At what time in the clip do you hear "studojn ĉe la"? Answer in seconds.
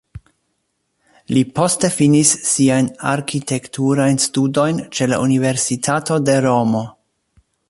4.27-5.23